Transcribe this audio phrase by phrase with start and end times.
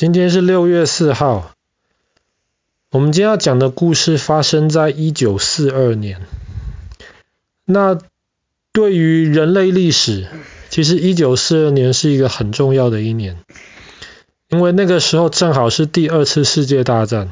[0.00, 1.52] 今天是六月四号。
[2.90, 6.22] 我们今天要讲的故事发生在一九四二年。
[7.66, 7.98] 那
[8.72, 10.26] 对于人类历史，
[10.70, 13.36] 其实一九四二年是一个很重要的一年，
[14.48, 17.28] 因为那个时候正好是第二次世界大战。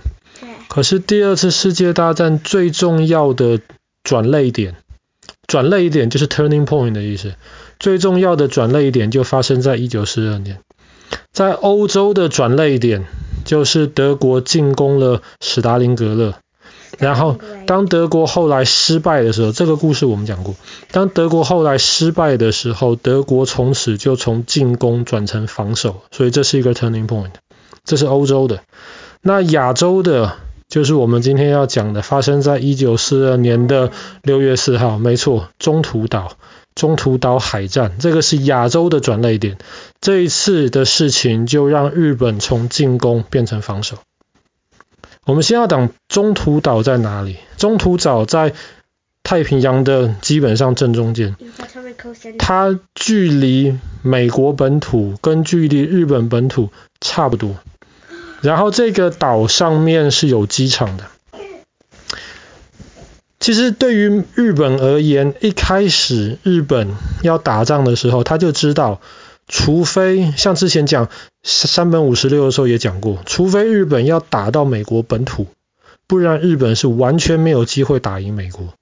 [0.68, 3.62] 可是第二次世界大战最重要的
[4.04, 4.76] 转捩点，
[5.46, 7.32] 转捩点就是 turning point 的意思。
[7.78, 10.60] 最重要的转捩点就发生在一九四二年，
[11.32, 13.06] 在欧洲的转捩点
[13.44, 16.34] 就是德国进攻了史达林格勒，
[16.98, 20.54] 然后当德国后来失败的时候，这个故事我们讲过。
[20.90, 27.32] 当德国后来失败的时候，德国从此就从进攻转成防守，所以这是一个 turning point。
[27.84, 28.60] 这是欧洲的，
[29.22, 30.36] 那亚洲的。
[30.68, 33.90] 就是我们今天要讲的，发生在一九四二年的
[34.22, 36.32] 六月四号，没错，中途岛，
[36.78, 39.58] 中途岛海战，这个是亚洲的转捩点。
[40.00, 43.98] 这一次的事情就让日本从进攻变成防守。
[45.26, 47.36] 我们先要讲中途岛在哪里？
[47.56, 48.54] 中途岛在
[49.24, 51.34] 太平洋的基本上正中间，
[52.38, 56.70] 它距离美国本土跟距离日本本土
[57.00, 57.56] 差不多。
[58.40, 61.06] 然后这个岛上面是有机场的。
[63.48, 66.88] 其实对于日本而言，一开始日本
[67.22, 69.00] 要打仗的时候，他就知道，
[69.46, 71.08] 除非像之前讲
[71.42, 75.46] 山本五十六的时候也讲过，除非日本要打到美国本土，
[76.06, 78.74] 不然日本是完全没有机会打赢美国。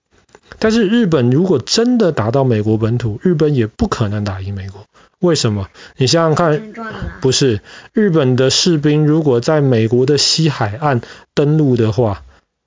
[0.59, 4.85] 但是日本如果真的打到美国本土，日本也不可能打赢美国。
[5.21, 5.69] 为什么？
[5.97, 6.73] 你想想看，
[7.21, 7.61] 不是
[7.93, 11.03] 日本的士兵如果在美国的西海岸
[11.35, 12.25] 登陆的话，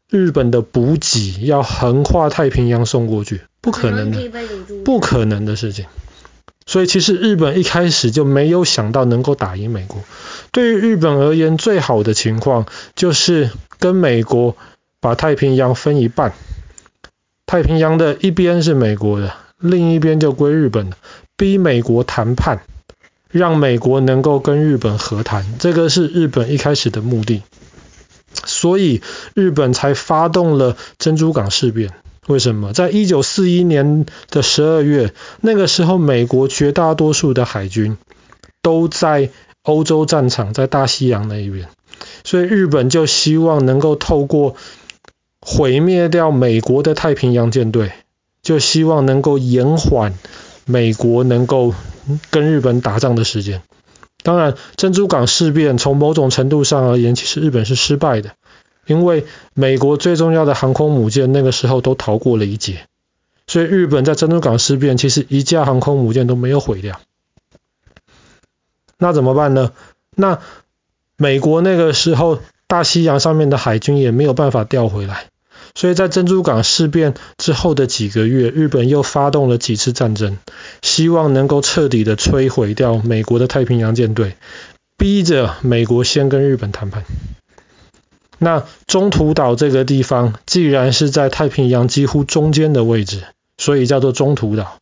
[0.09, 4.29] 日本的补给要横跨太平洋送过去，不可能的，
[4.83, 5.85] 不可能的事情。
[6.65, 10.03] 所以其实日本一开始就没有想到能够打赢美国。
[10.51, 12.65] 对于日本而言，最好的情况
[12.95, 13.49] 就是
[13.79, 14.55] 跟美国
[14.99, 16.33] 把太平洋分一半，
[17.45, 20.97] 太平洋的一边是美国的，另一边就归日本了。
[21.37, 22.61] 逼美国谈判，
[23.29, 27.41] 让美国能够跟日本和谈，这个是日本一开始的目的。
[28.49, 29.01] 所以
[29.33, 31.93] 日本才发动了珍珠港事变。
[32.27, 32.73] 为什么？
[32.73, 37.97] 在一九四一年的十二月，那个时候美国绝大多数的海军
[38.61, 39.29] 都在
[39.63, 41.69] 欧洲战场，在大西洋那一边，
[42.23, 44.55] 所以日本就希望能够透过
[45.39, 47.93] 毁灭掉美国的太平洋舰队，
[48.41, 50.13] 就希望能够延缓。
[50.65, 51.73] 美国能够
[52.29, 53.63] 跟日本打仗的时间，
[54.21, 58.33] 当然珍珠港事变从某种程度上而言，其实日本是失败的，
[58.89, 62.87] 因为美国最重要的航空母舰那个时候都逃过了一劫，
[63.45, 66.99] 所以日本在珍珠港事变其实一架航空母舰都没有毁掉。
[68.97, 69.71] 那怎么办呢？
[70.15, 70.39] 那
[71.17, 75.27] 美国那个时候大西洋上面的海军也没有办法调回来。
[75.75, 80.39] 所以在珍珠港事变之后的几个月，日本又发动了几次战争，
[80.81, 84.35] 希望能够彻底的摧毁掉美国的太平洋舰队，
[84.97, 87.05] 逼着美国先跟日本谈判。
[88.39, 93.21] 那中途岛这个地方，既然是在太平洋几乎中间的位置，
[93.57, 94.77] 所以叫做中途岛。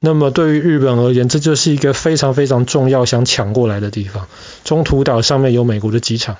[0.00, 4.26] 那么对于日本而言，这就是一个非常非常重要想抢过来的地方。
[4.64, 6.36] 中途岛上面有美国的机场。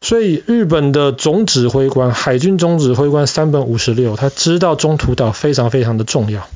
[0.00, 6.48] 所以日本的总指挥官，海军总指挥官山本五十六，他知道中途岛非常非常的重要，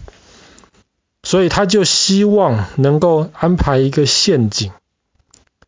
[1.25, 4.71] 所以他就希望能够安排一个陷阱，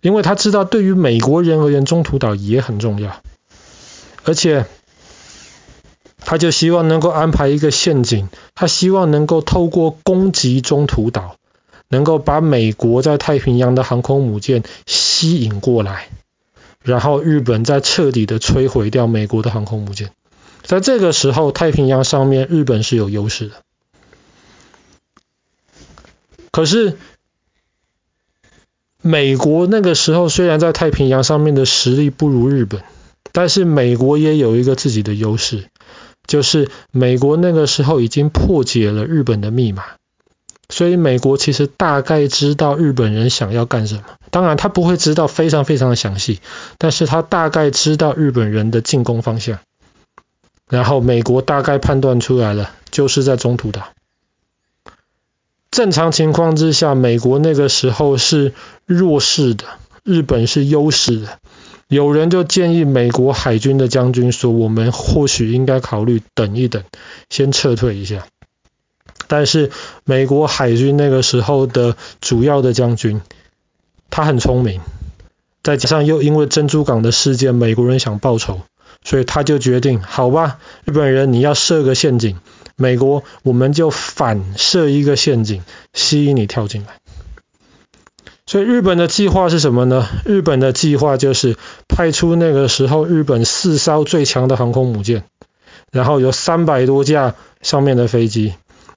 [0.04, 3.22] 因为他知道对于美国人而言，中途岛也很重要，
[4.22, 4.66] 而且
[6.18, 11.36] 他就希望能够安排一个陷阱，他希望能够透过攻击中途岛，
[11.88, 16.08] 能够把美国在太平洋的航空母舰吸引过来。
[16.82, 20.10] 然后日本再彻底的摧毁掉美国的航空母舰，
[20.60, 23.54] 在这个时候，太平洋上面日本是有优势的。
[26.50, 26.98] 可是
[29.06, 32.82] 美国那个时候虽然在太平洋上面的实力不如日本，
[33.32, 35.68] 但是美国也有一个自己的优势，
[36.26, 39.84] 就是美国那个时候已经破解了日本的密码。
[40.70, 46.40] 所以美国其实大概知道日本人想要干什么，当然他不会知道非常非常的详细，
[46.78, 49.58] 但是他大概知道日本人的进攻方向。
[50.70, 53.90] 然后美国大概判断出来了，就是在中途岛。
[55.70, 58.54] 正常情况之下，美国那个时候是
[58.86, 59.64] 弱势的，
[60.02, 61.38] 日本是优势的。
[61.88, 66.82] 有人就建议美国海军的将军说，我们或许应该考虑等一等，
[67.28, 68.26] 先撤退一下。
[69.26, 69.70] 但是
[70.04, 73.20] 美国海军那个时候的主要的将军，
[74.10, 74.80] 他很聪明，
[75.62, 78.62] 再加上又因为珍珠港的事件，美国人想报仇，
[79.02, 82.38] 所以他就决定，好吧，日本人你要设个陷阱，
[82.76, 86.98] 美国我们就反设一个陷阱，吸引你跳进来。
[88.46, 90.06] 所以日本的计划是什么呢？
[90.24, 91.56] 日本的计划就是
[91.88, 95.24] 派出那个时候日本四艘最强的航空母舰，
[95.90, 98.52] 然后有三百多架上面的飞机，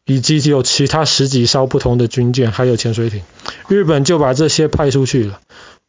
[0.06, 3.22] 以及有其他十几艘不同的军舰，还有潜水艇。
[3.70, 5.40] 日本就把这些派出去了，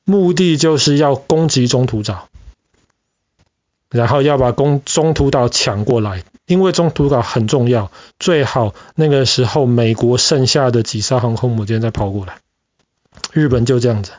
[0.05, 2.29] 目的就是要攻击中途岛，
[3.91, 7.91] 然后要把攻中途岛抢过来，因为中途岛很重要，
[8.21, 12.39] 最好那个时候美国剩下的几艘航空母舰再跑过来。
[13.33, 14.13] 日本就这样子，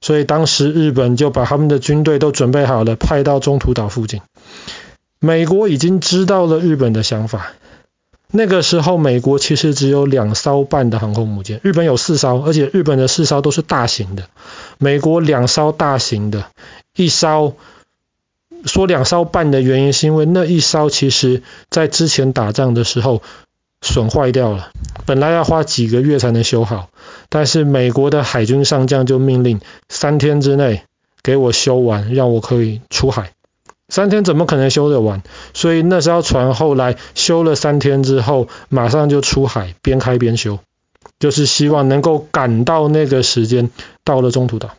[0.00, 4.20] 所以当时日本就把他们的军队都准备好了，派到中途岛附近。
[5.20, 7.52] 美国已经知道了日本的想法。
[8.30, 14.28] 那个时候，美国其实只有两艘半的航空母舰，日本有四艘，而且日本的四艘都是大型的。
[14.76, 16.44] 美国两艘大型的，
[16.94, 17.56] 一艘
[18.66, 23.22] 说两艘半的原因是因为那一艘其实在之前打仗的时候
[23.80, 24.70] 损坏掉了，
[25.06, 26.88] 本来要花几个月才能修好。
[27.28, 30.82] 但是美国的海军上将就命令三天之内
[31.22, 33.32] 给我修完，让我可以出海。
[33.88, 35.22] 三天怎么可能修得完？
[35.54, 40.58] 所以那艘船后来修了三天之后，马上就出海，边开边修，
[41.18, 43.70] 就是希望能够赶到那个时间，
[44.04, 44.70] 到了中途岛。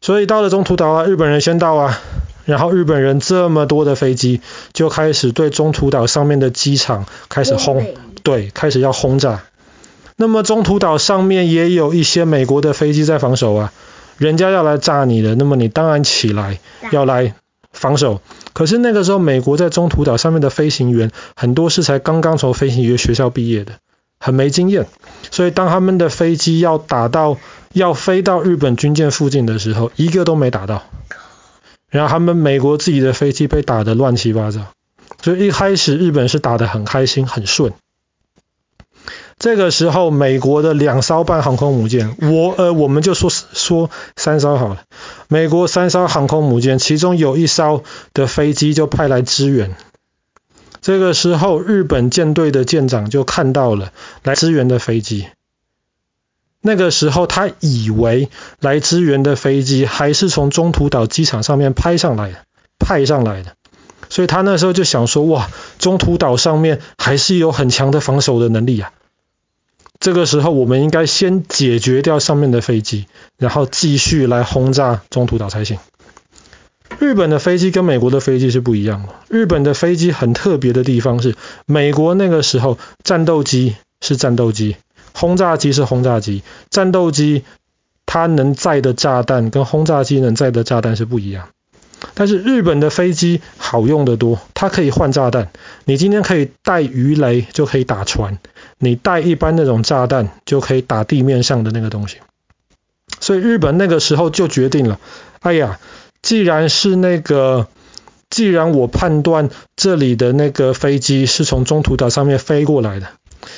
[0.00, 1.98] 所以到了中途岛啊，日本人先到啊，
[2.46, 4.40] 然后日本人这么多的飞机
[4.72, 7.84] 就开始对中途岛上面的机场开始轰，
[8.22, 9.42] 对，开始要轰炸。
[10.16, 13.72] 那么中途岛上面也有一些美国的飞机在防守啊，
[14.16, 16.58] 人家要来炸你的，那么你当然起来
[16.92, 17.34] 要来
[17.72, 18.22] 防守。
[18.54, 23.72] 可是那个时候美国在中途岛上面的飞行员很多是才刚刚从飞行员学校毕业的，
[24.18, 24.86] 很没经验，
[25.30, 27.36] 所以当他们的飞机要打到
[27.72, 30.84] 要飞到日本军舰附近的时候，一个都没打到。
[31.90, 34.60] 然后他们美国自己的飞机被打得乱七八糟，
[35.22, 37.72] 所以一开始日本是打得很开心很顺。
[39.38, 44.82] 这个时候，美国的两艘半航空母舰，我呃，我们就说说三艘好了。
[45.28, 47.84] 美国三艘航空母舰，其中有一艘
[48.14, 49.76] 的飞机就派来支援。
[50.80, 53.92] 这个时候，日本舰队的舰长就看到了
[54.22, 55.26] 来支援的飞机。
[56.60, 58.28] 那个时候，他以为
[58.60, 62.38] 来支援的飞机还是从中途岛机场上面派上来的，
[62.78, 63.52] 派上来的。
[64.08, 65.48] 所以他那时候就想说：哇，
[65.78, 68.92] 中途岛上面还是有很强的防守的能力啊。
[69.98, 73.06] 这个时候，我们应该先解决掉上面的飞机，
[73.38, 75.78] 然后继续来轰炸中途岛才行。
[76.98, 79.14] 日本的飞机跟美国的飞机是不一样的。
[79.28, 81.34] 日本的飞机很特别的地方是，
[81.66, 84.76] 美国那个时候战斗机是战斗机，
[85.16, 86.42] 轰炸机是轰炸机。
[86.68, 87.42] 战斗机
[88.04, 91.48] 它能载的炸弹跟轰炸机能载的炸弹是不一样。
[92.12, 95.50] 但是日本的飞机好用得多，它可以换炸弹。
[95.86, 98.38] 你今天可以带鱼雷就可以打船，
[98.78, 102.18] 你带一般那种炸弹就可以打地面上的那个东西。
[103.18, 105.00] 所以日本那个时候就决定了，
[105.40, 105.80] 哎呀，
[106.20, 107.66] 既然是那个，
[108.28, 113.06] 既然我判断这里的那个飞机是从中途岛上面飞过来的，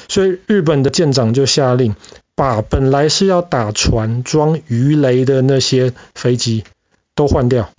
[0.08, 1.94] 所以日本的舰长就下令，
[2.34, 6.64] 把本来是要打船装鱼雷的那些飞机
[7.14, 7.70] 都换掉。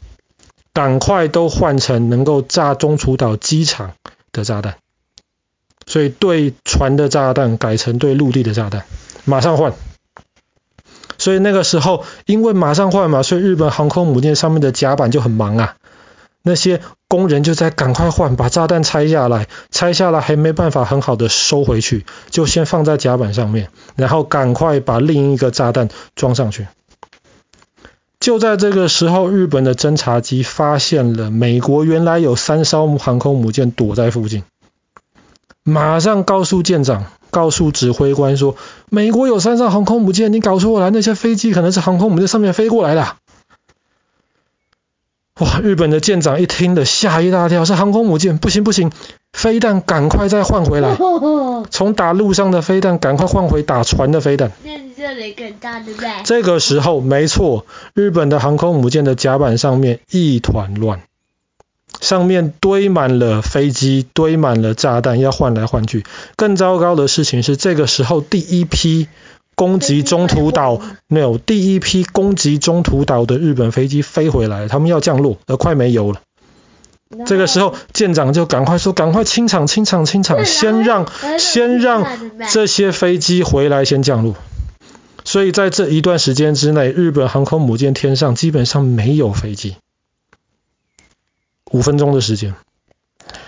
[0.71, 3.93] 赶快都换成能够炸中途岛机场
[4.31, 4.75] 的炸弹，
[5.87, 8.85] 所以对船的炸弹改成对陆地的炸弹，
[9.25, 9.73] 马上换。
[11.17, 15.75] 所以那个时候，因为马上换嘛，所以日本航空母舰上面的甲板就很忙啊。
[16.41, 26.67] 那些工人就在赶快换，把炸弹拆下来，拆下来还没办法很好的收回去，就先放在甲板上面，然后赶快把另一个炸弹装上去。
[28.19, 34.43] 就在这个时候，日本的侦察机发现了美国原来有三艘航空母舰躲在附近，
[35.63, 38.55] 马上告诉舰长、告诉指挥官说
[38.91, 43.15] ：“美国有三艘航空母舰，你搞错了，那些飞机可能是航空母舰上面飞过来的。”
[45.39, 45.59] 哇！
[45.61, 48.91] 日本的舰长一听的吓一大跳，是航空母舰，不行不行，
[49.33, 50.97] 飞弹赶快再换回来，
[51.71, 54.51] 从打陆上的飞弹赶快换回打船的飞弹。
[54.63, 56.09] 那你这里更大对不对？
[56.25, 61.01] 这个时候没错，日本的航空母舰的甲板上面一团乱，
[62.01, 66.03] 上面堆满了飞机，堆满了炸弹，要换来换去。
[66.35, 69.07] 更糟糕的事情是，这个时候第一批。
[69.59, 76.21] 攻击中途岛，没有第一批攻击中途岛的日本飞机飞回来，他们要降落，而快没油了。
[77.25, 82.07] 这个时候，舰长就赶快说：“赶快清场，清场，清场，先让先让
[82.53, 84.35] 这些飞机回来先降落。”
[85.25, 89.75] 所以在这一段时间之内，日本航空母舰天上基本上没有飞机。
[91.69, 92.55] 五分钟的时间，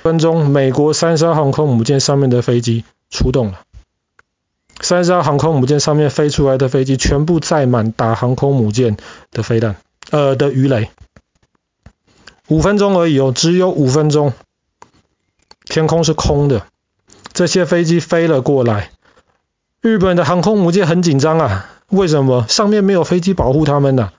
[0.03, 3.61] 分钟，美国三艘航空母舰上面的飞机出动了。
[4.81, 8.97] 三艘航空母舰上面飞出来的飞机全部载满打航空母舰
[9.31, 9.75] 的飞弹，
[10.09, 10.89] 呃的鱼雷。
[12.47, 14.33] 五分钟而已哦，只有五分钟，
[15.65, 16.63] 天空是空的，
[17.31, 18.89] 这些飞机飞了过来。
[19.79, 22.45] 日本的航空母舰很紧张啊，为什么？
[22.49, 24.11] 上面没有飞机保护他们呢、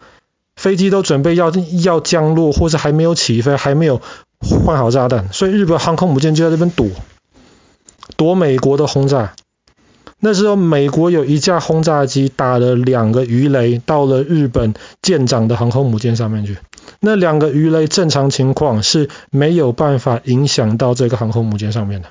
[0.56, 1.50] 飞机都准备要
[1.82, 4.00] 要降落，或是还没有起飞，还没有
[4.40, 6.88] 换好炸弹，所以日本航空母舰就在这边躲，
[8.16, 9.34] 躲美国的轰炸。
[10.24, 16.58] 那时候，美国有一架轰炸机打了两个鱼雷到了日本舰长的航空母舰上面去。
[17.00, 22.10] 那两个鱼雷正常情况是没有办法影响到这个航空母舰上面的。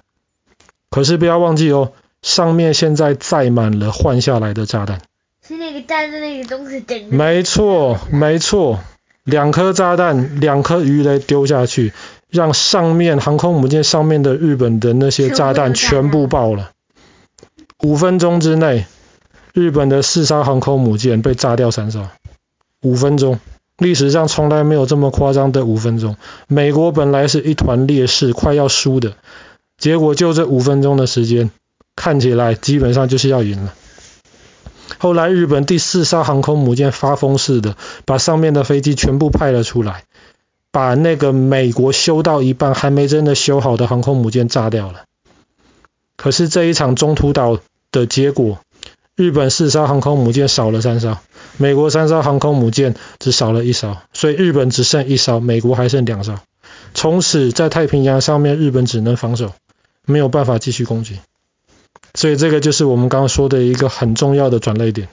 [0.89, 4.99] 可是不要忘记哦，上面现在载满了换下来的炸弹。
[5.47, 7.15] 是那个炸弹那个东西顶的。
[7.15, 8.79] 没错，没错，
[9.23, 11.93] 两颗炸弹，两颗鱼雷丢下去，
[12.29, 16.71] 让上面航空母舰上面的日本的那些炸弹全部爆了。
[17.83, 18.85] 五分钟之内，
[19.53, 22.07] 日本的四艘航空母舰被炸掉三艘。
[22.83, 23.39] 五分钟，
[23.77, 26.15] 历史上从来没有这么夸张的五分钟。
[26.47, 29.13] 美国本来是一团劣势，快要输的，
[29.79, 31.49] 结果就这五分钟的时间，
[31.95, 33.73] 看起来基本上就是要赢了。
[34.99, 40.03] 后来日本第四艘航空母舰发疯似的，把上面的飞机全部派了出来，
[40.71, 45.05] 把那个美国修到一半还没真的修好的航空母舰炸掉了。
[46.15, 47.57] 可是这一场中途岛
[47.91, 48.59] 的结果，
[49.15, 51.17] 日本四艘航空母舰少了三艘，
[51.57, 56.39] 美国三艘航空母舰只少了一艘，所以日本只剩一艘，美国还剩两艘。
[56.93, 59.53] 从此在太平洋上面，日本只能防守，
[60.05, 61.19] 没有办法继续攻击。
[62.13, 65.07] 所以这个就是我们刚刚说的一个很重要的转捩点。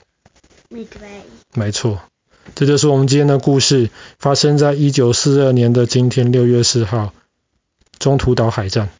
[1.55, 2.01] 没错，
[2.55, 7.13] 这就是我们今天的故事，发生在一九四二年的今天六月四号，
[7.99, 8.91] 中途岛海战。